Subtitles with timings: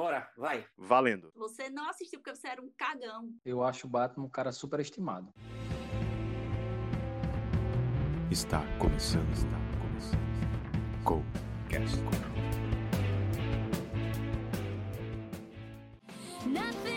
[0.00, 0.64] Bora, vai.
[0.78, 1.30] Valendo.
[1.36, 3.34] Você não assistiu porque você era um cagão.
[3.44, 5.30] Eu acho o Batman um cara superestimado.
[8.30, 11.04] Está começando, está começando.
[11.04, 11.22] Go,
[11.68, 11.98] cast.
[16.46, 16.89] Nothing's right,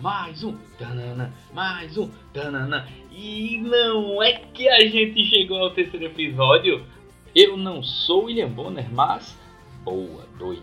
[0.00, 2.86] Mais um, tanana, mais um, tanana.
[3.10, 6.86] E não é que a gente chegou ao terceiro episódio.
[7.34, 9.36] Eu não sou William Bonner, mas
[9.82, 10.62] boa noite.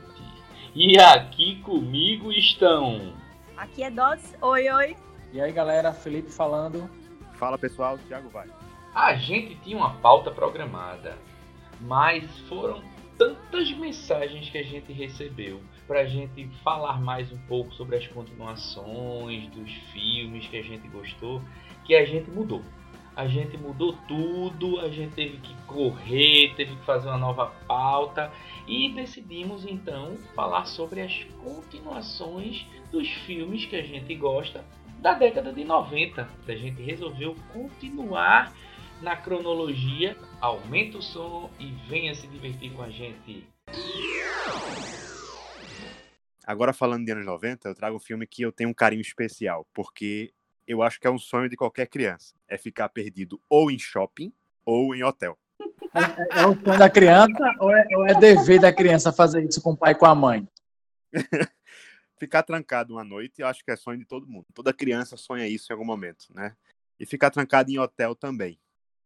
[0.73, 3.13] E aqui comigo estão.
[3.57, 4.35] Aqui é Dots.
[4.41, 4.95] Oi, oi.
[5.33, 6.89] E aí, galera, Felipe falando.
[7.33, 8.47] Fala pessoal, Thiago vai.
[8.93, 11.17] A gente tinha uma pauta programada,
[11.81, 12.81] mas foram
[13.17, 19.47] tantas mensagens que a gente recebeu pra gente falar mais um pouco sobre as continuações
[19.49, 21.41] dos filmes que a gente gostou,
[21.85, 22.61] que a gente mudou.
[23.15, 28.29] A gente mudou tudo, a gente teve que correr, teve que fazer uma nova pauta
[28.67, 34.65] e decidimos então falar sobre as continuações dos filmes que a gente gosta
[34.99, 36.27] da década de 90.
[36.45, 38.53] A gente resolveu continuar
[39.01, 40.17] na cronologia.
[40.45, 43.47] Aumenta o som e venha se divertir com a gente.
[46.45, 49.67] Agora falando de anos 90, eu trago um filme que eu tenho um carinho especial,
[49.73, 50.31] porque
[50.67, 52.35] eu acho que é um sonho de qualquer criança.
[52.47, 54.31] É ficar perdido ou em shopping
[54.63, 55.35] ou em hotel.
[55.95, 59.59] É, é o sonho da criança ou é, ou é dever da criança fazer isso
[59.63, 60.47] com o pai e com a mãe?
[62.19, 64.45] Ficar trancado uma noite, eu acho que é sonho de todo mundo.
[64.53, 66.55] Toda criança sonha isso em algum momento, né?
[66.99, 68.59] E ficar trancado em hotel também.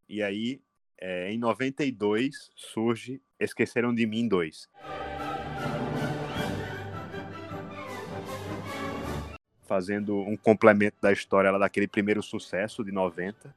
[0.09, 0.62] E aí,
[1.02, 4.67] é, em 92, surge Esqueceram de Mim 2.
[9.66, 13.56] Fazendo um complemento da história lá daquele primeiro sucesso de 90,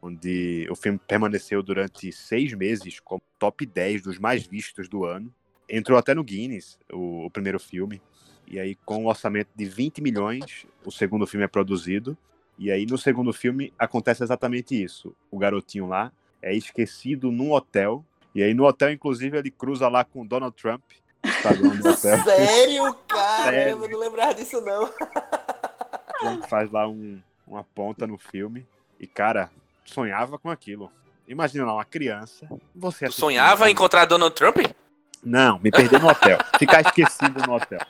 [0.00, 5.34] onde o filme permaneceu durante seis meses como top 10 dos mais vistos do ano.
[5.68, 8.00] Entrou até no Guinness, o, o primeiro filme.
[8.46, 12.16] E aí, com um orçamento de 20 milhões, o segundo filme é produzido.
[12.58, 15.16] E aí, no segundo filme, acontece exatamente isso.
[15.30, 16.12] O garotinho lá
[16.44, 18.04] é esquecido num hotel.
[18.34, 20.82] E aí, no hotel, inclusive, ele cruza lá com Donald Trump.
[21.24, 21.96] Hotel.
[21.96, 23.44] Sério, cara?
[23.50, 23.82] Sério.
[23.84, 24.86] Eu não lembrava disso, não.
[26.20, 28.66] Trump faz lá um- uma ponta no filme.
[29.00, 29.50] E, cara,
[29.84, 30.90] sonhava com aquilo.
[31.26, 32.46] Imagina lá, uma criança.
[32.74, 34.58] Você sonhava um em encontrar Donald Trump?
[35.22, 36.38] Não, me perder no hotel.
[36.58, 37.80] Ficar esquecido no hotel.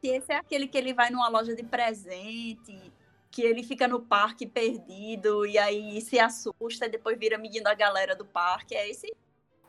[0.00, 2.92] Se esse é aquele que ele vai numa loja de presente,
[3.30, 7.74] que ele fica no parque perdido e aí se assusta e depois vira amiguinho da
[7.74, 8.74] galera do parque.
[8.74, 9.12] É esse?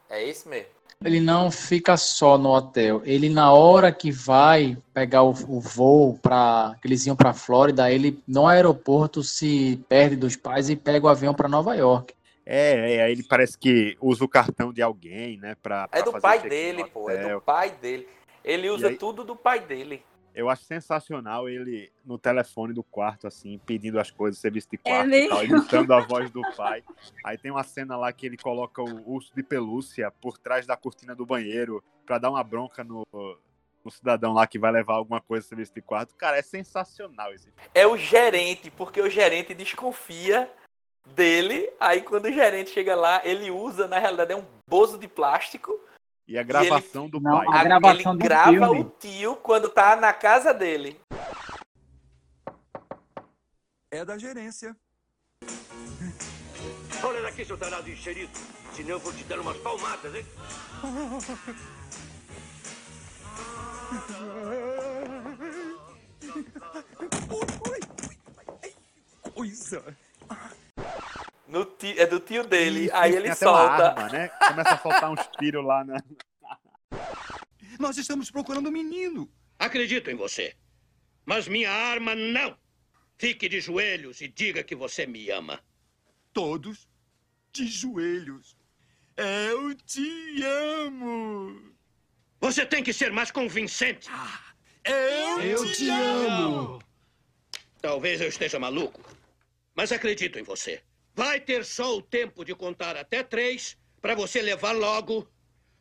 [0.09, 0.79] É esse mesmo.
[1.03, 3.01] Ele não fica só no hotel.
[3.05, 7.89] Ele, na hora que vai pegar o, o voo para que eles iam para Flórida,
[7.89, 12.13] ele no aeroporto se perde dos pais e pega o avião para Nova York.
[12.45, 15.55] É, é, aí ele parece que usa o cartão de alguém, né?
[15.61, 17.09] Pra, É pra do fazer pai dele, pô.
[17.09, 18.09] É do pai dele.
[18.43, 20.03] Ele usa aí- tudo do pai dele.
[20.33, 24.89] Eu acho sensacional ele no telefone do quarto, assim, pedindo as coisas, serviço de É
[24.89, 25.29] quarto e mesmo?
[25.29, 26.83] tal, imitando a voz do pai.
[27.25, 30.77] Aí tem uma cena lá que ele coloca o urso de pelúcia por trás da
[30.77, 33.05] cortina do banheiro pra dar uma bronca no,
[33.83, 36.15] no cidadão lá que vai levar alguma coisa serviço de quarto.
[36.15, 37.51] Cara, é sensacional esse.
[37.73, 40.49] É o gerente, porque o gerente desconfia
[41.15, 41.69] dele.
[41.79, 45.79] Aí quando o gerente chega lá, ele usa, na realidade, é um bozo de plástico.
[46.29, 47.47] E a gravação do Não, pai.
[47.47, 48.81] A A- gravação ele do grava filme.
[48.81, 51.01] o tio quando tá na casa dele.
[53.89, 54.75] É da gerência.
[57.03, 58.31] Olha daqui, seu tarado enxerido.
[58.73, 60.25] Senão eu vou te dar umas palmadas, hein?
[69.33, 69.83] Coisa.
[71.49, 72.85] No ti- é do tio dele.
[72.85, 73.89] Isso, aí ele solta.
[73.91, 74.27] arma, né?
[74.29, 75.95] Começa a soltar uns tiros lá na.
[77.79, 79.29] Nós estamos procurando um menino.
[79.57, 80.55] Acredito em você.
[81.25, 82.55] Mas minha arma não.
[83.17, 85.59] Fique de joelhos e diga que você me ama.
[86.31, 86.87] Todos
[87.51, 88.55] de joelhos.
[89.17, 91.73] Eu te amo.
[92.39, 94.07] Você tem que ser mais convincente.
[94.85, 96.79] Eu, Eu te amo.
[97.81, 99.01] Talvez eu esteja maluco,
[99.75, 100.81] mas acredito em você.
[101.15, 105.27] Vai ter só o tempo de contar até três para você levar logo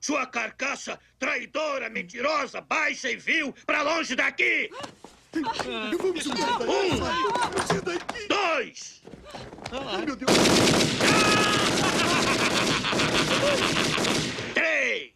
[0.00, 4.70] sua carcaça traidora, mentirosa, baixa e vil para longe daqui.
[5.32, 6.70] Vamos embora.
[6.70, 6.96] Um.
[6.96, 8.28] Vamos sair daqui.
[8.28, 9.02] Dois.
[9.72, 10.30] Ai, meu Deus.
[14.54, 15.12] Três.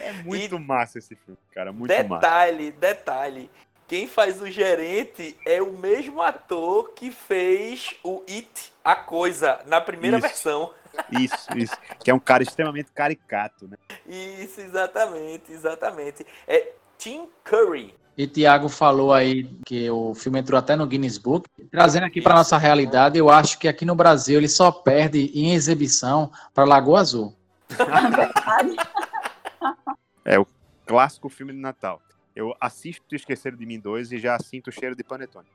[0.00, 1.72] É muito massa esse filme, cara.
[1.72, 2.20] Muito massa.
[2.20, 3.50] Detalhe, detalhe.
[3.90, 9.80] Quem faz o gerente é o mesmo ator que fez o It, a coisa, na
[9.80, 10.28] primeira Isso.
[10.28, 10.70] versão.
[11.10, 11.76] Isso, isso.
[11.98, 13.76] Que é um cara extremamente caricato, né?
[14.06, 16.24] Isso, exatamente, exatamente.
[16.46, 17.92] É Tim Curry.
[18.16, 21.50] E Tiago falou aí que o filme entrou até no Guinness Book.
[21.68, 25.52] Trazendo aqui para nossa realidade, eu acho que aqui no Brasil ele só perde em
[25.52, 27.34] exibição para Lagoa Azul.
[30.86, 32.00] Clássico filme de Natal.
[32.34, 35.48] Eu assisto Esqueceram de Mim 2 e já sinto o cheiro de panetone.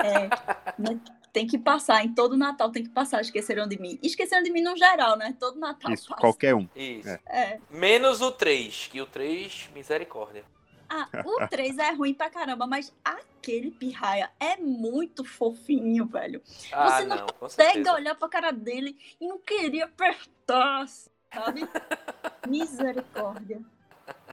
[0.00, 0.28] É,
[1.32, 3.98] tem que passar, em todo Natal tem que passar, esqueceram de mim.
[4.02, 5.34] Esqueceram de mim no geral, né?
[5.38, 6.20] Todo Natal Isso, passa.
[6.20, 6.68] qualquer um.
[6.74, 7.08] Isso.
[7.08, 7.20] É.
[7.26, 7.60] É.
[7.70, 10.44] Menos o 3, que o 3, misericórdia.
[10.88, 16.42] Ah, o 3 é ruim pra caramba, mas aquele pirraia é muito fofinho, velho.
[16.70, 17.92] Ah, Você não não, certeza.
[17.94, 20.86] olhar pra cara dele e não queria apertar,
[21.32, 21.62] sabe?
[22.46, 23.62] Misericórdia.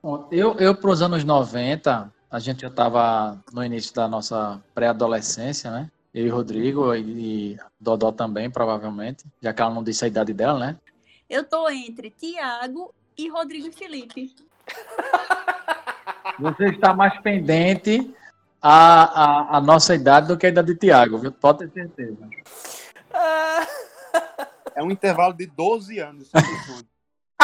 [0.01, 4.62] Bom, Eu, eu para os anos 90, a gente já estava no início da nossa
[4.74, 5.90] pré-adolescência, né?
[6.13, 10.34] Eu e Rodrigo e, e Dodó também, provavelmente, já que ela não disse a idade
[10.34, 10.78] dela, né?
[11.30, 14.34] Eu tô entre Tiago e Rodrigo e Felipe.
[16.40, 18.16] Você está mais pendente
[18.62, 21.31] à, à, à nossa idade do que a idade de Tiago, viu?
[21.31, 22.30] Pode ter certeza.
[24.75, 26.31] É um intervalo de 12 anos.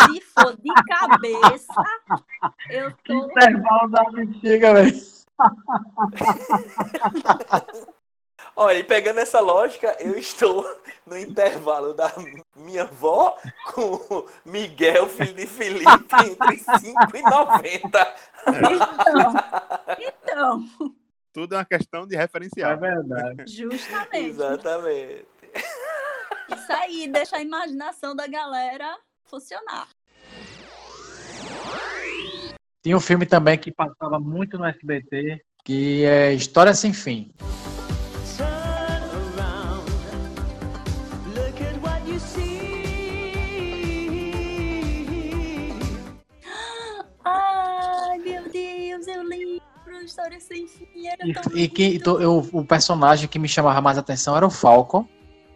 [0.06, 1.84] Se for de cabeça,
[2.70, 3.14] eu tô.
[3.14, 5.16] Intervalo da bexiga, velho.
[8.58, 10.66] Olha, e pegando essa lógica, eu estou
[11.06, 12.10] no intervalo da
[12.56, 13.38] minha avó
[13.74, 15.90] com o Miguel, filho de Felipe,
[16.24, 18.16] entre 5 e 90.
[20.00, 20.66] Então, então
[21.34, 22.80] Tudo é uma questão de É referencial.
[22.80, 23.44] verdade.
[23.46, 24.30] justamente.
[24.30, 25.28] Exatamente.
[26.50, 29.90] Isso aí deixa a imaginação da galera funcionar.
[32.86, 37.32] Tinha um filme também que passava muito no SBT, que é História Sem Fim.
[47.24, 49.66] Ai, meu Deus, eu lembro.
[50.04, 51.08] História sem fim.
[51.08, 54.46] Era E, tão e que, to- eu- o personagem que me chamava mais atenção era
[54.46, 55.08] o Falcon,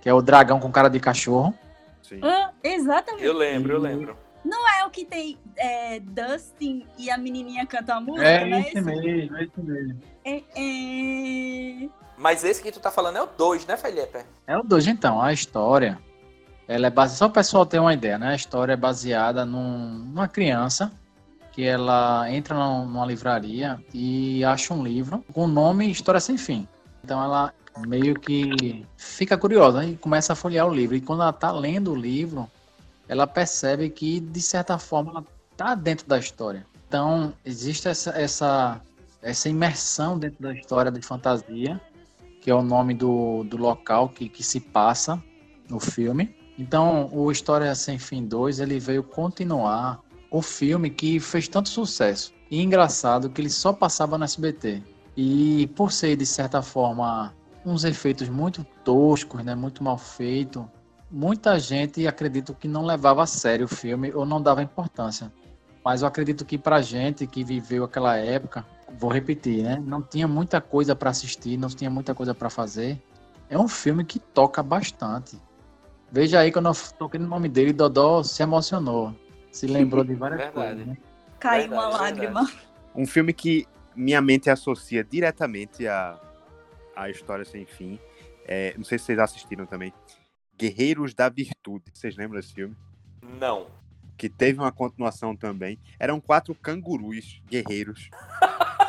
[0.02, 1.54] que é o dragão com cara de cachorro.
[2.02, 2.20] Sim.
[2.24, 3.24] Ah, exatamente.
[3.24, 4.18] Eu lembro, eu lembro.
[4.44, 8.60] Não é o que tem é, Dustin e a menininha cantam a música, É né?
[8.62, 10.02] esse mesmo, é esse mesmo.
[10.24, 11.90] É, é...
[12.18, 14.20] Mas esse que tu tá falando é o 2, né, Felipe?
[14.48, 15.22] É o 2, então.
[15.22, 15.98] A história,
[16.68, 17.16] ela é base...
[17.18, 18.30] só o pessoal ter uma ideia, né?
[18.30, 20.92] A história é baseada num- numa criança
[21.52, 26.38] que ela entra num- numa livraria e acha um livro com o nome História Sem
[26.38, 26.68] Fim.
[27.04, 27.54] Então ela
[27.88, 30.96] meio que fica curiosa e começa a folhear o livro.
[30.98, 32.50] E quando ela tá lendo o livro,
[33.10, 35.26] ela percebe que, de certa forma, ela
[35.58, 36.66] tá dentro da história.
[36.88, 38.80] Então, existe essa, essa,
[39.22, 41.82] essa imersão dentro da história de fantasia,
[42.40, 45.22] que é o nome do, do local que, que se passa
[45.68, 46.36] no filme.
[46.58, 52.32] Então, o História Sem Fim 2, ele veio continuar o filme que fez tanto sucesso.
[52.52, 54.84] E engraçado que ele só passava no SBT.
[55.18, 57.34] E por ser, de certa forma,
[57.66, 60.70] uns efeitos muito toscos, né, muito mal feito,
[61.10, 65.32] muita gente acredito que não levava a sério o filme ou não dava importância.
[65.84, 68.66] Mas eu acredito que pra gente que viveu aquela época,
[68.98, 73.02] vou repetir, né, não tinha muita coisa para assistir, não tinha muita coisa para fazer.
[73.50, 75.40] É um filme que toca bastante.
[76.12, 79.16] Veja aí quando eu toquei no nome dele, Dodó se emocionou.
[79.52, 80.68] Se lembrou de várias Verdade.
[80.68, 80.88] coisas.
[80.88, 80.98] Né?
[81.40, 82.20] Caiu Verdade, uma verdade.
[82.20, 82.52] lágrima.
[82.96, 86.20] Um filme que minha mente associa diretamente à,
[86.96, 88.00] à História Sem Fim.
[88.46, 89.94] É, não sei se vocês assistiram também.
[90.60, 91.86] Guerreiros da Virtude.
[91.94, 92.76] Vocês lembram desse filme?
[93.40, 93.68] Não.
[94.18, 95.80] Que teve uma continuação também.
[95.98, 98.10] Eram quatro cangurus guerreiros.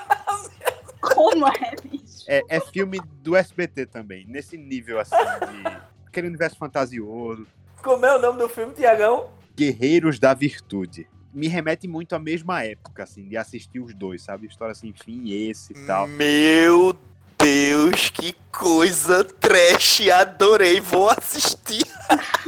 [1.00, 2.24] Como é, bicho?
[2.26, 4.26] É, é filme do SBT também.
[4.26, 5.90] Nesse nível assim de.
[6.10, 7.46] Aquele universo fantasioso.
[7.80, 9.30] Como é o nome do filme, Tiagão?
[9.54, 11.06] Guerreiros da Virtude.
[11.32, 14.48] Me remete muito à mesma época, assim, de assistir os dois, sabe?
[14.48, 16.08] História sem fim, esse e tal.
[16.08, 16.98] Meu
[17.42, 20.08] Deus, que coisa trash.
[20.10, 21.84] Adorei, vou assistir.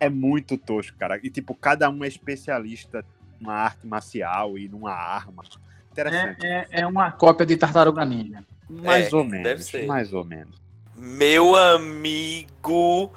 [0.00, 1.18] É muito tosco, cara.
[1.22, 3.02] E, tipo, cada um é especialista
[3.40, 5.42] numa arte marcial e numa arma.
[5.90, 6.44] Interessante.
[6.44, 8.44] É, é, é uma cópia de Tartaruga Ninja.
[8.68, 9.64] mais é, ou deve menos.
[9.64, 9.86] ser.
[9.86, 10.60] Mais ou menos.
[10.94, 13.10] Meu amigo,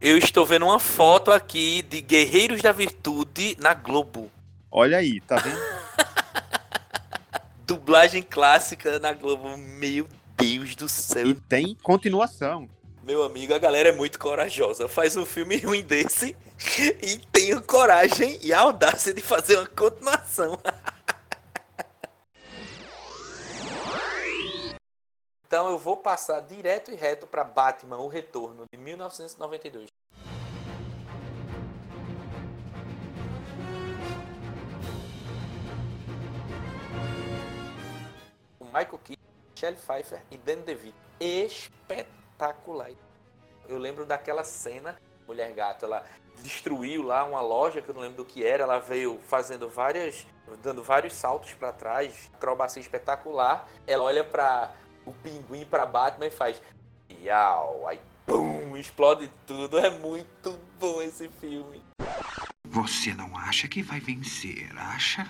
[0.00, 4.30] eu estou vendo uma foto aqui de Guerreiros da Virtude na Globo.
[4.70, 5.60] Olha aí, tá vendo?
[7.70, 9.56] Dublagem clássica na Globo.
[9.56, 11.28] Meu Deus do céu.
[11.28, 12.68] E tem continuação.
[13.00, 14.88] Meu amigo, a galera é muito corajosa.
[14.88, 16.36] Faz um filme ruim desse
[17.00, 20.58] e tem a coragem e a audácia de fazer uma continuação.
[25.46, 29.89] Então eu vou passar direto e reto para Batman, o Retorno, de 1992.
[38.70, 39.22] Michael Keaton,
[39.54, 40.96] Michelle Pfeiffer e Dan DeVito.
[41.18, 42.90] Espetacular.
[43.68, 44.96] Eu lembro daquela cena,
[45.26, 46.04] Mulher Gato, ela
[46.42, 50.26] destruiu lá uma loja que eu não lembro do que era, ela veio fazendo várias,
[50.62, 53.68] dando vários saltos para trás, acrobacia espetacular.
[53.86, 54.72] Ela olha para
[55.04, 56.60] o pinguim para Batman e faz
[57.08, 59.78] Iau, aí pum, explode tudo.
[59.78, 61.82] É muito bom esse filme.
[62.64, 65.26] Você não acha que vai vencer, acha?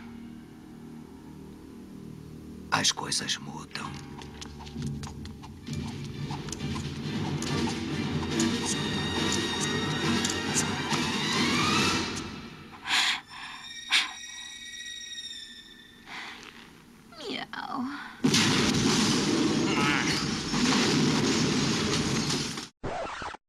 [2.73, 3.91] As coisas mudam.
[17.19, 17.85] Miau.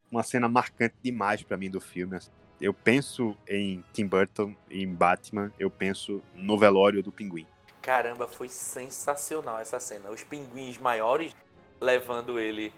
[0.10, 2.16] Uma cena marcante demais pra mim do filme.
[2.18, 2.32] assim.
[2.60, 7.48] Eu penso em Tim Burton, em Batman, eu penso no velório do pinguim.
[7.82, 10.12] Caramba, foi sensacional essa cena.
[10.12, 11.36] Os pinguins maiores
[11.80, 12.72] levando ele.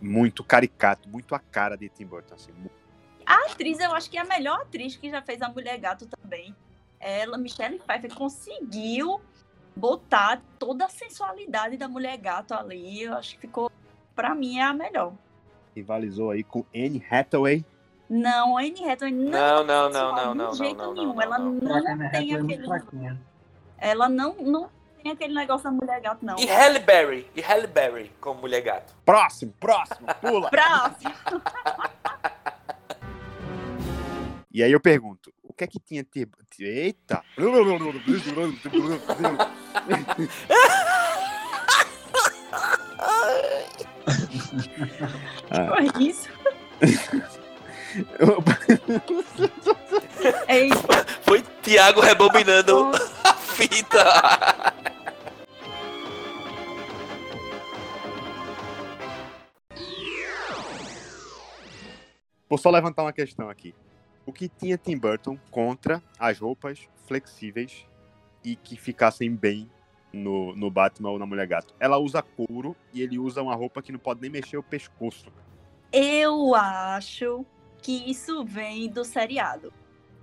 [0.00, 2.34] Muito caricato, muito a cara de Tim Burton.
[2.34, 2.52] Assim.
[3.26, 6.06] A atriz, eu acho que é a melhor atriz que já fez a Mulher Gato
[6.06, 6.54] também.
[7.00, 9.20] Ela, Michelle Pfeiffer, conseguiu
[9.74, 13.02] botar toda a sensualidade da Mulher Gato ali.
[13.02, 13.70] Eu acho que ficou,
[14.14, 15.12] pra mim, é a melhor.
[15.74, 17.64] Rivalizou aí com Anne Hathaway.
[18.08, 20.76] Não, a Anne Hathaway não, Não, não, é não, sensual não, de não, não, jeito
[20.76, 21.14] não, nenhum.
[21.14, 21.52] não, ela não.
[21.52, 22.08] não, Fraca, né?
[22.10, 23.20] tem Ela é muito aquele, fraquinha.
[23.84, 24.70] Ela não, não
[25.02, 26.36] tem aquele negócio da Mulher Gato, não.
[26.38, 28.94] E Halle Berry, e Halle Berry como mulher gato.
[29.04, 30.48] Próximo, próximo, pula.
[30.52, 31.12] Próximo.
[34.50, 36.26] E aí eu pergunto, o que é que tinha Tim
[36.60, 37.22] Eita!
[45.68, 46.30] Foi isso.
[50.48, 50.70] Ei,
[51.22, 52.90] Foi Thiago rebobinando
[53.22, 54.04] a fita.
[62.48, 63.74] Vou só levantar uma questão aqui.
[64.26, 67.86] O que tinha Tim Burton contra as roupas flexíveis
[68.44, 69.70] e que ficassem bem
[70.12, 71.74] no, no Batman ou na Mulher Gato?
[71.78, 75.32] Ela usa couro e ele usa uma roupa que não pode nem mexer o pescoço.
[75.92, 77.44] eu acho
[77.82, 79.72] que isso vem do seriado.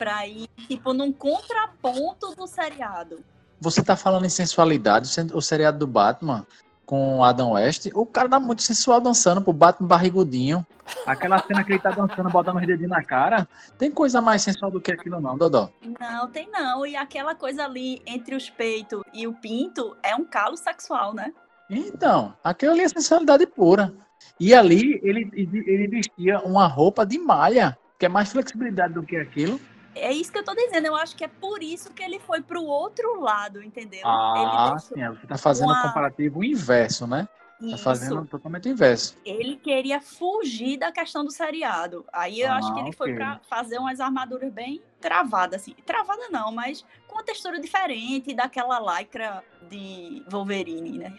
[0.01, 3.23] Pra ir, tipo, num contraponto do seriado.
[3.59, 6.43] Você tá falando em sensualidade, o seriado do Batman
[6.87, 10.65] com Adam West, o cara dá muito sensual dançando pro Batman barrigudinho.
[11.05, 13.47] Aquela cena que ele tá dançando, botando os dedinhos na cara.
[13.77, 15.69] Tem coisa mais sensual do que aquilo não, Dodó.
[15.99, 16.83] Não, tem não.
[16.83, 21.31] E aquela coisa ali entre os peitos e o pinto é um calo sexual, né?
[21.69, 23.93] Então, aquilo ali é sensualidade pura.
[24.39, 29.15] E ali ele, ele vestia uma roupa de malha, que é mais flexibilidade do que
[29.15, 29.59] aquilo.
[29.95, 30.87] É isso que eu tô dizendo.
[30.87, 34.01] Eu acho que é por isso que ele foi pro outro lado, entendeu?
[34.05, 37.27] Ah, ele sim, é, você tá fazendo o uma- comparativo inverso, né?
[37.59, 37.83] Tá Isso.
[37.83, 39.15] fazendo totalmente o inverso.
[39.23, 42.03] Ele queria fugir da questão do seriado.
[42.11, 43.15] Aí eu acho que Ah, ele foi ok.
[43.23, 45.75] pra fazer umas armaduras bem travadas, assim.
[45.85, 51.15] Travada não, mas com uma textura diferente daquela lycra de Wolverine, né?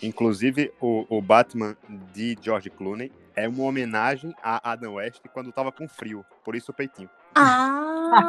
[0.00, 1.76] Inclusive, o, o Batman
[2.12, 6.24] de George Clooney é uma homenagem a Adam West quando tava com frio.
[6.44, 7.10] Por isso o peitinho.
[7.34, 8.20] Ah!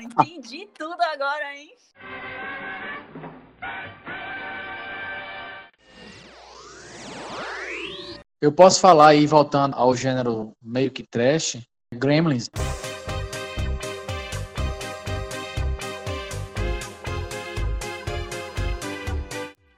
[0.00, 1.72] entendi tudo agora, hein?
[8.40, 11.58] Eu posso falar aí, voltando ao gênero meio que trash,
[11.94, 12.48] Gremlins.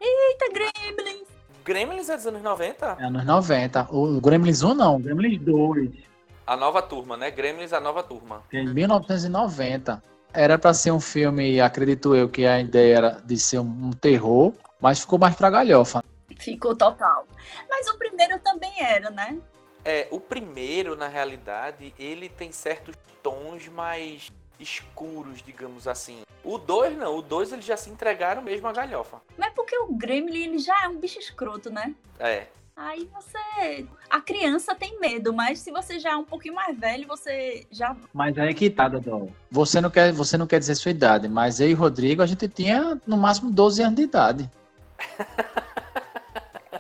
[0.00, 1.28] Eita, Gremlins!
[1.62, 2.96] Gremlins é dos anos 90?
[2.98, 3.88] É anos 90.
[3.90, 6.13] O Gremlins 1 não, o Gremlins 2.
[6.46, 7.30] A nova turma, né?
[7.30, 8.42] Gremlins, a nova turma.
[8.52, 10.02] é em 1990.
[10.32, 13.90] Era pra ser um filme, acredito eu, que a ideia era de ser um, um
[13.92, 16.02] terror, mas ficou mais pra galhofa.
[16.38, 17.26] Ficou total.
[17.68, 19.38] Mas o primeiro também era, né?
[19.84, 26.22] É, o primeiro, na realidade, ele tem certos tons mais escuros, digamos assim.
[26.42, 29.22] O 2 não, o 2 eles já se entregaram mesmo à galhofa.
[29.38, 31.94] Mas porque o Gremlin ele já é um bicho escroto, né?
[32.18, 32.46] É.
[32.76, 33.87] Aí você.
[34.11, 37.97] A criança tem medo, mas se você já é um pouquinho mais velho, você já.
[38.12, 39.28] Mas aí que tá, Dodô.
[39.50, 42.49] Você não quer, você não quer dizer sua idade, mas eu e Rodrigo, a gente
[42.49, 44.50] tinha no máximo 12 anos de idade.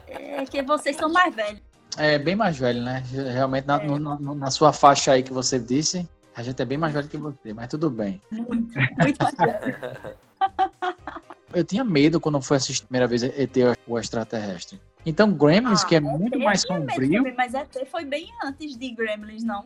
[0.08, 1.60] É que vocês são mais velhos.
[1.96, 3.04] É bem mais velho, né?
[3.32, 3.86] Realmente, na, É.
[3.86, 7.06] no- no- na sua faixa aí que você disse, a gente é bem mais velho
[7.08, 8.20] que você, mas tudo bem.
[8.32, 10.16] Muito, muito mais velho.
[11.54, 14.80] eu tinha medo quando eu fui assistir a primeira vez ET o extraterrestre.
[15.06, 17.22] Então, Gremlins, Ah, que é muito mais sombrio.
[17.24, 19.64] também, Mas ET foi bem antes de Gremlins, não?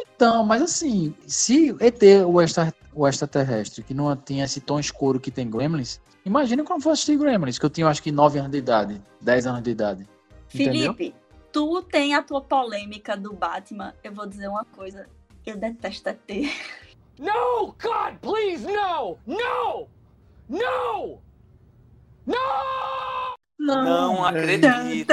[0.00, 5.20] Então, mas assim, se ET, o, extra, o extraterrestre, que não tinha esse tom escuro
[5.20, 8.50] que tem Gremlins, imagina quando for assistir Gremlins, que eu tinha acho que 9 anos
[8.50, 10.08] de idade, 10 anos de idade.
[10.54, 10.94] Entendeu?
[10.94, 11.14] Felipe,
[11.52, 13.94] tu tem a tua polêmica do Batman.
[14.02, 15.06] Eu vou dizer uma coisa.
[15.44, 16.20] Eu detesto ET.
[17.20, 17.74] No!
[17.82, 19.18] God, please, no!
[19.26, 19.88] No!
[20.48, 21.18] No!
[23.76, 25.12] Não acredito.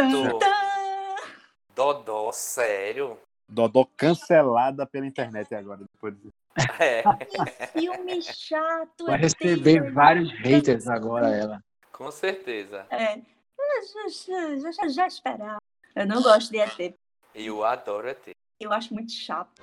[1.75, 3.19] Dodó, sério?
[3.47, 5.81] Dodó cancelada pela internet agora.
[5.93, 6.33] Depois disso.
[6.79, 9.05] É, Que filme chato.
[9.05, 9.93] Vai ET, receber velho.
[9.93, 11.61] vários haters agora, ela.
[11.91, 12.85] com certeza.
[12.89, 13.17] É.
[13.57, 15.57] Já, já, já, já, já esperava.
[15.95, 16.95] Eu não gosto de ET.
[17.33, 18.29] Eu adoro ET.
[18.59, 19.61] Eu acho muito chato.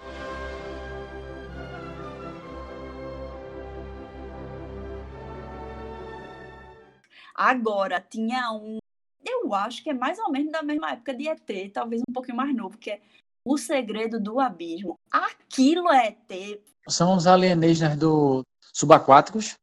[7.34, 8.78] Agora, tinha um.
[9.24, 12.36] Eu acho que é mais ou menos da mesma época de ET, talvez um pouquinho
[12.36, 13.00] mais novo, que é
[13.44, 14.98] O Segredo do Abismo.
[15.10, 16.60] Aquilo é ET.
[16.88, 19.54] São os alienígenas do subaquáticos.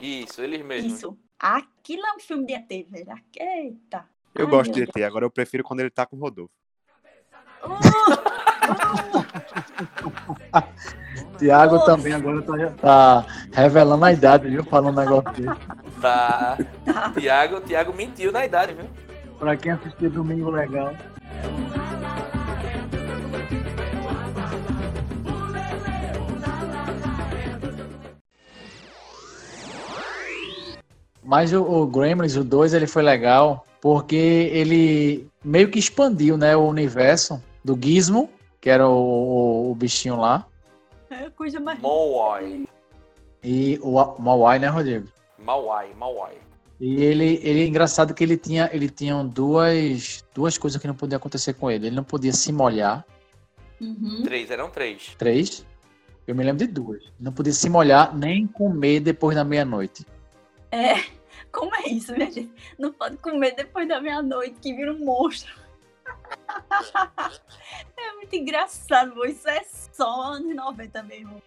[0.00, 0.92] Isso, eles mesmos.
[0.92, 1.18] Isso.
[1.38, 3.14] Aquilo é um filme de ET, velho.
[3.36, 4.04] Eita.
[4.34, 6.52] Eu Ai, gosto de ET, agora eu prefiro quando ele tá com o Rodolfo.
[11.38, 14.64] Tiago também agora tá, tá revelando a idade, viu?
[14.64, 15.58] Falando um negócio desse.
[16.00, 16.56] Tá.
[17.18, 18.86] Tiago, Tiago mentiu na idade, viu?
[19.38, 20.94] Pra quem assistiu Domingo Legal.
[31.22, 36.56] Mas o, o Gremlins, o 2, ele foi legal porque ele meio que expandiu, né,
[36.56, 38.28] o universo do Gizmo,
[38.60, 40.46] que era o, o- o bichinho lá,
[41.10, 41.80] É coisa mais.
[41.80, 42.66] Mauai.
[43.42, 45.08] e o Mauai, né, Rodrigo?
[45.44, 46.36] Mauai, Mauai.
[46.80, 50.94] E ele, ele é engraçado que ele tinha, ele tinha duas, duas coisas que não
[50.94, 51.88] podia acontecer com ele.
[51.88, 53.04] Ele não podia se molhar,
[53.80, 54.22] Uhum.
[54.22, 55.14] Três, eram três.
[55.16, 55.66] três.
[56.26, 57.02] Eu me lembro de duas.
[57.18, 60.06] Não podia se molhar nem comer depois da meia-noite.
[60.70, 60.96] É.
[61.50, 62.52] Como é isso, minha gente?
[62.78, 65.52] Não pode comer depois da meia-noite, que vira um monstro.
[67.96, 69.24] É muito engraçado.
[69.26, 71.42] Isso é só anos 90 mesmo.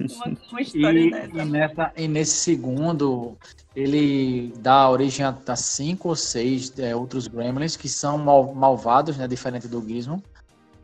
[0.00, 1.38] Uma, uma história E, dessa.
[1.42, 3.36] e nessa, e nesse segundo,
[3.74, 9.16] ele dá origem a, a cinco ou seis é, outros Gremlins que são mal- malvados,
[9.16, 9.26] né?
[9.28, 10.22] Diferente do Gizmo.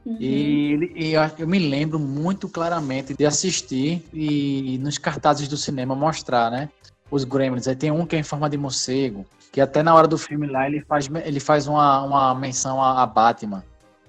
[0.04, 0.16] Uhum.
[0.20, 5.56] E, ele- e eu, eu me lembro muito claramente de assistir e nos cartazes do
[5.56, 6.68] cinema mostrar, né?
[7.10, 7.66] Os Gremlins.
[7.68, 10.46] Aí tem um que é em forma de morcego, que até na hora do filme
[10.46, 13.64] lá ele faz, ele faz uma, uma menção a, a Batman.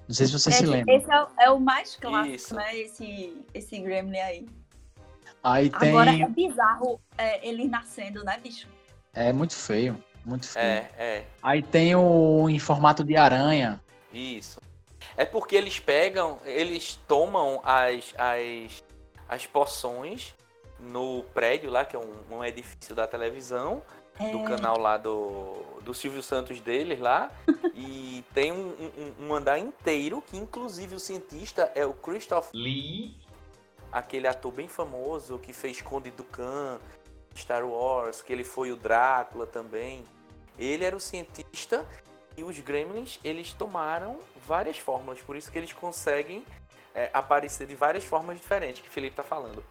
[0.06, 0.94] Não sei se você se Esse, lembra.
[0.94, 2.54] esse é, o- é o mais clássico, Isso.
[2.54, 2.76] né?
[2.78, 4.46] Esse, esse Gremlin aí.
[5.42, 5.90] Aí tem.
[5.90, 8.66] Agora é bizarro é, ele nascendo, né, bicho?
[9.14, 10.02] É muito feio.
[10.24, 10.64] Muito feio.
[10.64, 11.24] É, é.
[11.42, 13.80] Aí tem o em formato de aranha.
[14.12, 14.60] Isso.
[15.16, 18.84] É porque eles pegam, eles tomam as, as,
[19.28, 20.34] as poções
[20.78, 23.82] no prédio lá, que é um, um edifício da televisão,
[24.20, 27.30] É, do canal lá do, do Silvio Santos deles lá.
[27.74, 33.16] e tem um, um- um andar inteiro que inclusive o cientista é o Christoph, Lee.
[33.92, 36.78] Aquele ator bem famoso que fez Conde Dukan,
[37.36, 40.04] Star Wars, que ele foi o Drácula também.
[40.58, 41.86] Ele era o cientista
[42.36, 46.44] e os Gremlins, eles tomaram várias fórmulas, por isso que eles conseguem
[46.94, 49.62] é, aparecer de várias formas diferentes, que o Felipe tá falando.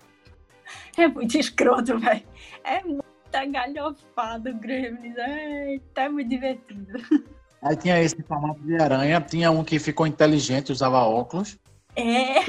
[0.98, 2.24] é muito escroto, velho.
[2.64, 5.14] É muita galhofada o Gremlin.
[5.18, 7.26] Eita, é muito divertido.
[7.62, 9.20] Aí tinha esse formato de aranha.
[9.22, 11.58] Tinha um que ficou inteligente, usava óculos.
[11.96, 12.40] É.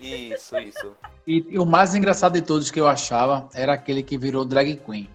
[0.00, 0.96] É, Isso, isso.
[1.26, 4.76] E, e o mais engraçado de todos que eu achava era aquele que virou drag
[4.76, 5.08] queen.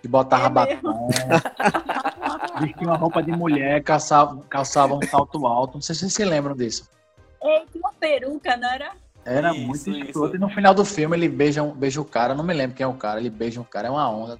[0.00, 1.08] Que botava É batom,
[2.60, 5.74] vestia uma roupa de mulher, calçava, calçava um salto alto.
[5.74, 6.88] Não sei se vocês se lembram disso.
[7.42, 8.92] é tinha uma peruca, não era?
[9.24, 10.36] Era Isso, muito escroto.
[10.36, 12.34] E no final do filme ele beija, um- beija o cara.
[12.34, 13.20] Não me lembro quem é o cara.
[13.20, 13.86] Ele beija um cara.
[13.86, 14.38] É uma onda.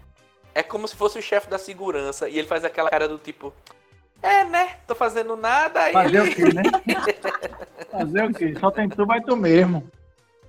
[0.54, 3.54] É como se fosse o chefe da segurança e ele faz aquela cara do tipo.
[4.22, 4.76] É, né?
[4.86, 5.80] Tô fazendo nada.
[5.80, 6.62] Aí Fazer o quê, né?
[7.90, 8.54] Fazer o quê?
[8.60, 9.90] Só tem tu, vai tu mesmo.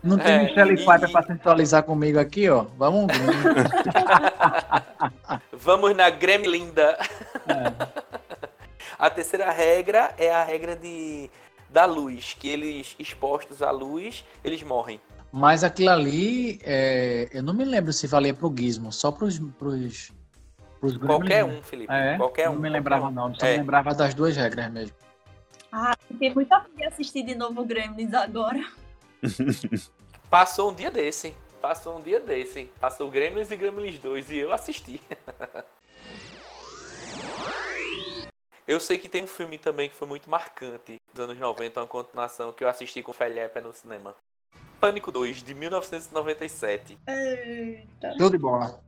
[0.04, 2.66] Não tem É, Michelle e- Pfeiffer pra sensualizar comigo aqui, ó.
[2.78, 3.24] Vamos ver.
[5.54, 6.98] Vamos na Gremlinda.
[7.48, 7.74] É.
[9.00, 11.30] A terceira regra é a regra de
[11.70, 15.02] da luz, que eles expostos à luz, eles morrem.
[15.32, 20.12] Mas aquilo ali, é, eu não me lembro se valia pro Gizmo, só pros, pros,
[20.84, 21.94] pros Qualquer Gremlins, um, Felipe.
[21.94, 22.54] É, Qualquer um.
[22.56, 23.52] não me lembrava não, só É.
[23.54, 24.96] me lembrava das duas regras mesmo.
[25.72, 28.64] Ah, fiquei muito afim de assistir de novo o Gremlins agora.
[30.30, 31.34] Passou um dia desse.
[31.62, 32.66] Passou um dia desse.
[32.80, 35.02] Passou Gremlins e Gremlins 2 e eu assisti.
[38.66, 41.86] Eu sei que tem um filme também que foi muito marcante dos anos 90, uma
[41.88, 44.16] continuação que eu assisti com o Felipe no cinema.
[44.80, 46.98] Pânico 2, de 1997.
[47.06, 48.18] Eita.
[48.18, 48.82] Show de bola.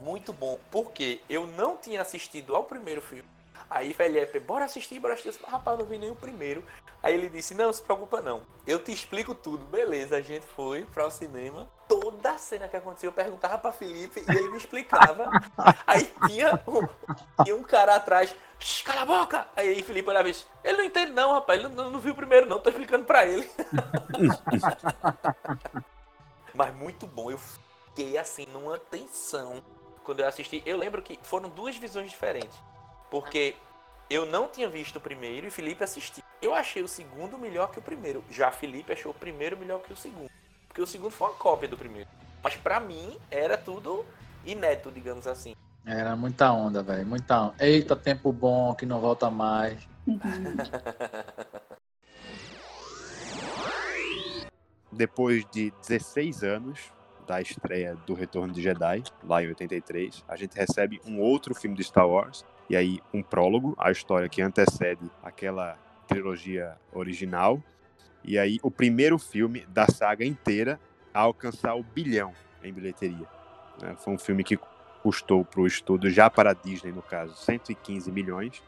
[0.00, 3.24] Muito bom, porque eu não tinha assistido ao primeiro filme.
[3.68, 5.28] Aí Felipe, bora assistir, bora assistir.
[5.28, 6.62] Eu disse, Rapaz, não vi nem o primeiro.
[7.02, 8.42] Aí ele disse, não, se preocupa não.
[8.66, 9.64] Eu te explico tudo.
[9.66, 11.68] Beleza, a gente foi para o cinema.
[11.88, 15.30] Toda a cena que aconteceu, eu perguntava pra Felipe e ele me explicava.
[15.86, 19.46] Aí tinha um, tinha um cara atrás, "Shh, cala a boca!
[19.54, 22.16] Aí Felipe olhava e disse, ele não entende não, rapaz, ele não, não viu o
[22.16, 23.48] primeiro não, tô explicando pra ele.
[26.52, 29.62] Mas muito bom, eu fiquei assim, numa tensão
[30.06, 30.62] quando eu assisti.
[30.64, 32.56] Eu lembro que foram duas visões diferentes.
[33.10, 33.56] Porque
[34.08, 36.22] eu não tinha visto o primeiro e Felipe assistiu.
[36.40, 38.24] Eu achei o segundo melhor que o primeiro.
[38.30, 40.30] Já Felipe achou o primeiro melhor que o segundo.
[40.68, 42.08] Porque o segundo foi uma cópia do primeiro.
[42.42, 44.06] Mas pra mim era tudo
[44.44, 45.56] inédito, digamos assim.
[45.84, 47.04] Era muita onda, velho.
[47.04, 47.54] Muita onda.
[47.58, 49.88] Eita, tempo bom que não volta mais.
[54.92, 56.95] Depois de 16 anos
[57.26, 61.76] da estreia do Retorno de Jedi, lá em 83, a gente recebe um outro filme
[61.76, 67.62] de Star Wars, e aí um prólogo, a história que antecede aquela trilogia original,
[68.24, 70.80] e aí o primeiro filme da saga inteira
[71.12, 73.26] a alcançar o bilhão em bilheteria.
[73.80, 73.94] né?
[73.98, 74.58] Foi um filme que
[75.02, 78.62] custou para o estudo, já para a Disney no caso, 115 milhões,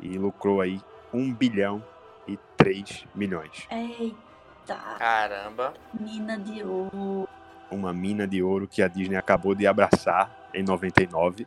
[0.00, 0.80] e lucrou aí
[1.12, 1.84] 1 bilhão
[2.26, 3.68] e 3 milhões.
[3.70, 5.74] Eita, Caramba.
[5.98, 7.28] mina de ouro.
[7.74, 11.46] Uma mina de ouro que a Disney acabou de abraçar em 99,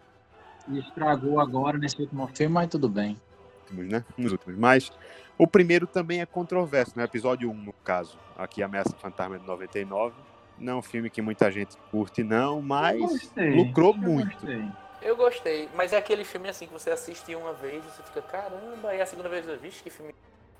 [0.67, 3.19] E estragou agora nesse último filme, mas tudo bem.
[3.63, 4.03] últimos, né?
[4.17, 4.57] Nos últimos.
[4.57, 4.91] Mas
[5.37, 8.17] o primeiro também é controverso, no episódio 1, no caso.
[8.37, 10.15] Aqui Ameaça Fantasma de 99.
[10.59, 13.55] Não é um filme que muita gente curte, não, mas Gostei.
[13.55, 14.31] lucrou Eu muito.
[14.33, 14.65] gostei.
[14.99, 18.21] Eu gostei, mas é aquele filme assim que você assiste uma vez e você fica,
[18.23, 20.13] caramba, e a segunda vez, vixe, que filme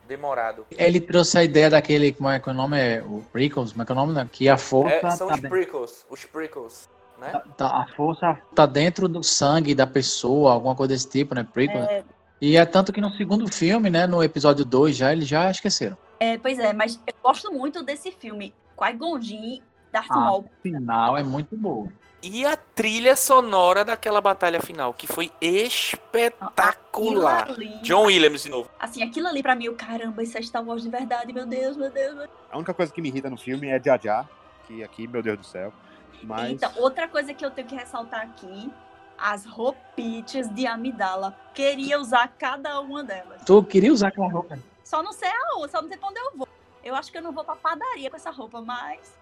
[0.08, 0.65] demorado.
[0.72, 3.02] Ele trouxe a ideia daquele, como é que o nome é?
[3.04, 4.13] O Prequels, como é que é o nome?
[4.13, 4.28] né?
[4.32, 6.89] Que a força É, são tá os dentro- prequels, os prequels,
[7.20, 7.32] né?
[7.58, 11.43] Tá, a força tá dentro do sangue da pessoa, alguma coisa desse tipo, né?
[11.52, 11.82] Prequel.
[11.84, 12.04] É,
[12.39, 14.06] E é tanto que no segundo filme, né?
[14.06, 15.98] No episódio 2 já, eles já esqueceram.
[16.20, 18.54] é, pois é, mas eu gosto muito desse filme.
[18.78, 20.15] Qui-Gon Jinn, Darth Ah.
[20.20, 20.41] Maul.
[20.41, 21.88] O final é muito bom.
[22.30, 27.48] E a trilha sonora daquela batalha final, que foi espetacular.
[27.50, 28.70] Ali- John Williams de novo.
[28.78, 31.78] Assim, aquilo ali pra mim, eu, caramba, isso é Star Wars de verdade, meu Deus,
[31.78, 32.16] meu Deus.
[32.16, 32.30] Meu Deus.
[32.52, 34.30] A única coisa que me irrita no filme é Jar Jar,
[34.68, 35.72] que aqui, meu Deus do céu.
[36.22, 38.70] Mas Então, outra coisa que eu tenho que ressaltar aqui,
[39.18, 41.34] as roupites de Amidala.
[41.54, 43.42] Queria usar cada uma delas.
[43.46, 44.60] Tu queria usar aquela roupa?
[44.84, 46.48] Só não sei a outra, só não sei pra onde eu vou.
[46.88, 49.13] Eu acho que eu não vou pra padaria com essa roupa, mas.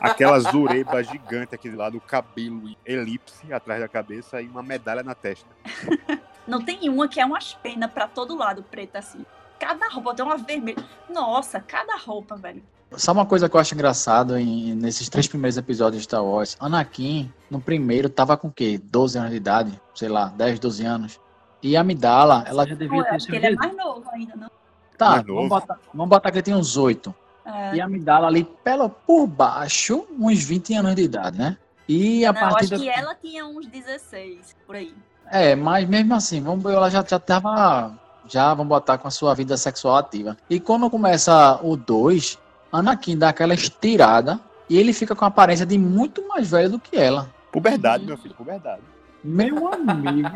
[0.00, 5.04] aquela zureba gigante aqui do lado, o cabelo elipse atrás da cabeça e uma medalha
[5.04, 5.46] na testa.
[6.44, 9.24] Não tem uma que é umas penas pra todo lado, preta assim.
[9.58, 10.84] Cada roupa tem uma vermelha.
[11.08, 12.62] Nossa, cada roupa, velho.
[12.96, 16.56] Sabe uma coisa que eu acho engraçado em, nesses três primeiros episódios de Star Wars?
[16.60, 18.78] Anakin, no primeiro, tava com o quê?
[18.78, 19.80] 12 anos de idade?
[19.92, 21.20] Sei lá, 10, 12 anos.
[21.62, 23.58] E a Amidala, ela já devia Eu ter acho que ele é 18.
[23.58, 24.55] mais novo ainda, não?
[24.96, 27.14] Tá, vamos botar, vamos botar que ele tem uns 8.
[27.44, 31.56] É, E a Amidala ali, pela, por baixo, uns 20 anos de idade, né?
[31.88, 32.78] E a não, eu partir acho da...
[32.78, 34.92] que ela tinha uns 16, por aí.
[35.30, 37.92] É, mas mesmo assim, vamos, ela já, já tava.
[38.28, 40.36] Já vamos botar com a sua vida sexual ativa.
[40.50, 42.36] E quando começa o 2,
[42.72, 46.80] Anakin dá aquela estirada e ele fica com a aparência de muito mais velho do
[46.80, 47.30] que ela.
[47.52, 48.08] Puberdade, Uhum.
[48.08, 48.82] meu filho, puberdade.
[49.26, 50.28] Meu amigo.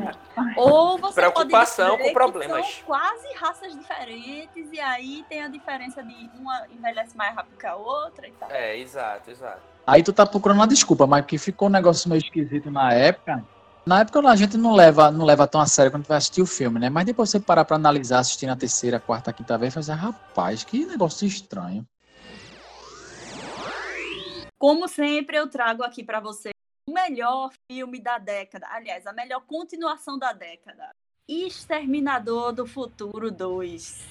[0.57, 2.67] Ou você Preocupação pode dizer com problemas.
[2.67, 7.57] Que são quase raças diferentes, e aí tem a diferença de uma envelhece mais rápido
[7.57, 8.51] que a outra e tal.
[8.51, 9.61] É, exato, exato.
[9.87, 13.45] Aí tu tá procurando uma desculpa, mas que ficou um negócio meio esquisito na época.
[13.87, 16.47] Na época a gente não leva, não leva tão a sério quando vai assistir o
[16.47, 16.91] filme, né?
[16.91, 20.65] Mas depois você parar pra analisar, assistir na terceira, quarta, quinta vez, e fazer, rapaz,
[20.65, 21.87] que negócio estranho.
[24.59, 26.60] Como sempre, eu trago aqui pra você o
[26.93, 28.67] melhor filme da década.
[28.71, 30.91] Aliás, a melhor continuação da década.
[31.29, 34.05] Exterminador do Futuro 2.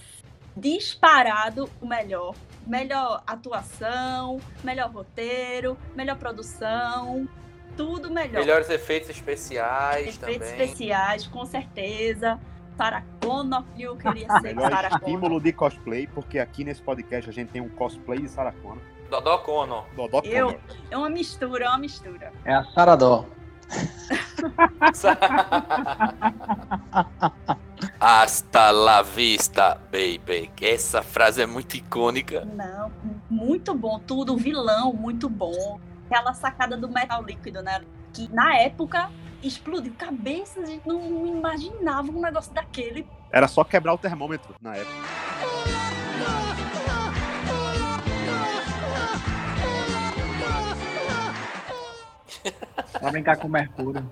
[0.56, 2.36] Disparado o melhor.
[2.68, 7.28] Melhor atuação, melhor roteiro, melhor produção,
[7.76, 8.42] tudo melhor.
[8.42, 10.66] Melhores efeitos especiais Efeitos também.
[10.66, 12.40] especiais, com certeza.
[12.78, 15.08] Sarah Connor, eu queria ser Melhor Sarah Connor.
[15.10, 18.84] estímulo de cosplay, porque aqui nesse podcast a gente tem um cosplay de Sarah Connor.
[19.10, 19.86] Dodó Connor.
[19.96, 20.60] Dodó Eu-.
[20.90, 22.32] É uma mistura, é uma mistura.
[22.46, 23.26] É a Saradó.
[28.00, 30.50] Hasta la vista, baby.
[30.62, 32.46] Essa frase é muito icônica.
[32.46, 32.92] Não,
[33.30, 35.80] muito bom, tudo, vilão, muito bom.
[36.06, 37.82] Aquela sacada do metal líquido, né?
[38.14, 39.10] Que na época
[39.44, 43.06] explodiu cabeças, a gente não, não imaginava um negócio daquele.
[43.32, 45.89] Era só quebrar o termômetro na época.
[52.92, 54.10] Pra brincar com o Mercúrio.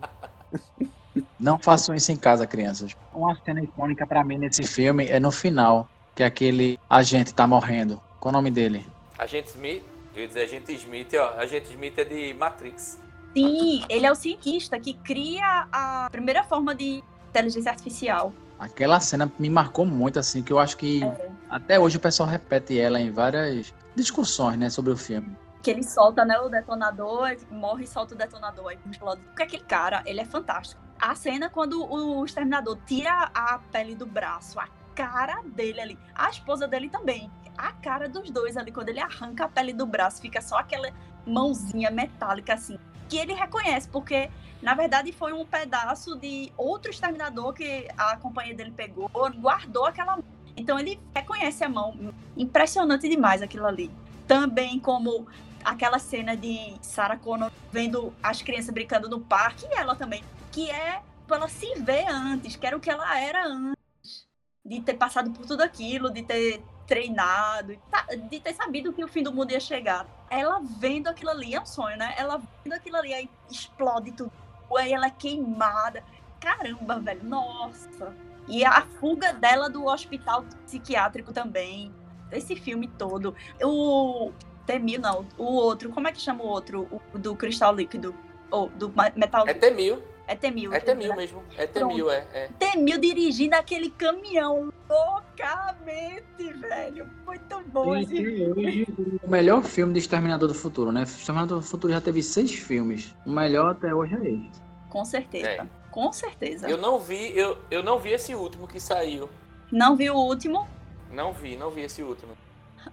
[1.39, 2.95] Não façam isso em casa, crianças.
[3.13, 8.01] Uma cena icônica pra mim nesse filme é no final, que aquele agente tá morrendo.
[8.19, 8.85] Qual o nome dele?
[9.17, 9.83] Agente Smith,
[10.15, 11.39] eu ia dizer Agente Smith, ó.
[11.39, 12.99] Agente Smith é de Matrix.
[13.33, 18.33] Sim, ele é o cientista que cria a primeira forma de inteligência artificial.
[18.59, 21.01] Aquela cena me marcou muito, assim, que eu acho que
[21.47, 25.35] até hoje o pessoal repete ela em várias discussões, né, sobre o filme.
[25.61, 29.21] Que ele solta, né, o detonador, morre e solta o detonador, aí explode.
[29.21, 30.81] Porque aquele cara, ele é fantástico.
[30.99, 36.29] A cena quando o exterminador tira a pele do braço, a cara dele ali, a
[36.29, 37.31] esposa dele também.
[37.57, 40.89] A cara dos dois ali, quando ele arranca a pele do braço, fica só aquela
[41.25, 42.79] mãozinha metálica assim.
[43.09, 44.29] Que ele reconhece, porque
[44.61, 50.15] na verdade foi um pedaço de outro exterminador que a companhia dele pegou, guardou aquela
[50.15, 50.25] mão.
[50.55, 52.13] Então ele reconhece a mão.
[52.35, 53.91] Impressionante demais aquilo ali.
[54.27, 55.27] Também como
[55.67, 60.71] aquela cena de Sarah Connor vendo as crianças brincando no parque, e ela também, que
[60.71, 64.25] é ela se ver antes, que era o que ela era antes,
[64.65, 69.09] de ter passado por tudo aquilo, de ter treinado, tá- de ter sabido que o
[69.09, 70.05] fim do mundo ia chegar.
[70.29, 72.15] Ela vendo aquilo ali, é um sonho, né?
[72.17, 74.31] Ela vendo aquilo ali, aí explode tudo,
[74.77, 76.01] aí ela é queimada.
[76.39, 78.15] Caramba, velho, nossa.
[78.47, 81.93] E a fuga dela do hospital psiquiátrico também.
[82.31, 83.35] Esse filme todo.
[83.61, 84.31] O
[84.67, 85.25] Temil, não.
[85.37, 87.01] O outro, como é que chama o outro?
[87.13, 88.13] O do cristal líquido.
[88.51, 90.03] Ou do metal É Temil.
[90.27, 90.73] É Temil.
[90.73, 91.41] É Temil mesmo.
[91.57, 92.27] É Temil, é.
[92.33, 92.49] é.
[92.59, 97.09] Temil dirigindo aquele caminhão loucamente, velho.
[97.25, 98.87] Muito bom esse filme.
[99.23, 101.03] O melhor filme de Exterminador do Futuro, né?
[101.03, 103.15] Exterminador do Futuro já teve seis filmes.
[103.25, 104.61] O melhor até hoje é esse.
[104.89, 105.47] Com certeza.
[105.47, 105.67] É.
[105.91, 106.69] Com certeza.
[106.69, 109.29] Eu não vi, eu, eu não vi esse último que saiu.
[109.71, 110.67] Não vi o último.
[111.11, 112.37] Não vi, não vi esse último.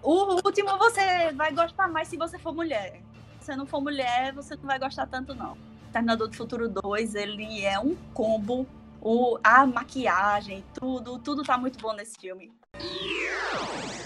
[0.03, 3.01] O último você vai gostar mais se você for mulher.
[3.41, 5.57] Se não for mulher, você não vai gostar tanto, não.
[5.93, 8.67] Terminador do Futuro 2, ele é um combo.
[9.01, 12.51] O, a maquiagem, tudo, tudo tá muito bom nesse filme.
[12.75, 14.04] Hoje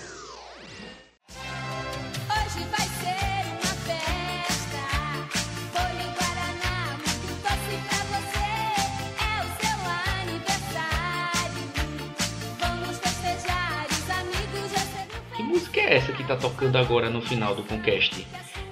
[15.88, 18.24] é essa que tá tocando agora no final do Conquest?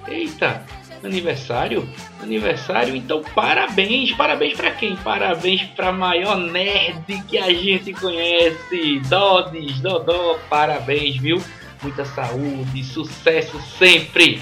[0.07, 0.63] Eita,
[1.03, 1.89] aniversário?
[2.21, 2.95] Aniversário?
[2.95, 4.13] Então parabéns!
[4.13, 4.95] Parabéns pra quem?
[4.97, 9.01] Parabéns pra maior nerd que a gente conhece!
[9.09, 11.41] Dodis, Dodó, parabéns, viu?
[11.81, 14.41] Muita saúde, sucesso sempre!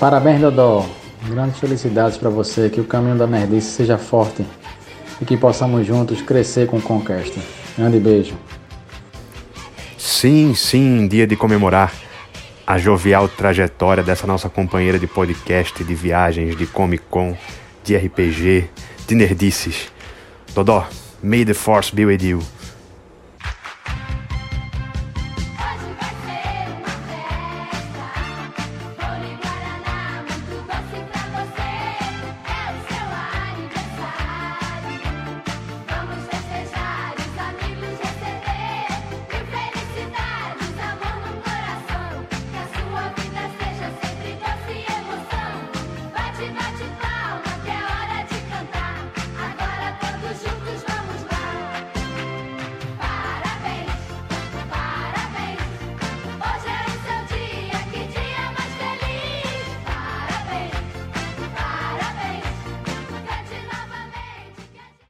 [0.00, 0.86] Parabéns, Dodó.
[1.28, 2.68] Grandes felicidades pra você.
[2.68, 4.44] Que o caminho da nerdice seja forte.
[5.20, 7.40] E que possamos juntos crescer com Conquesta.
[7.76, 8.34] Grande beijo.
[10.24, 11.92] Sim, sim, dia de comemorar
[12.66, 17.36] a jovial trajetória dessa nossa companheira de podcast, de viagens, de Comic Con,
[17.84, 18.70] de RPG,
[19.06, 19.92] de nerdices.
[20.54, 20.86] Dodó,
[21.22, 22.42] may the force be with you.